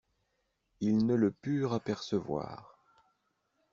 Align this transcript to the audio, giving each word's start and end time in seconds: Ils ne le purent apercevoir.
Ils 0.79 1.05
ne 1.05 1.13
le 1.13 1.29
purent 1.29 1.73
apercevoir. 1.75 2.75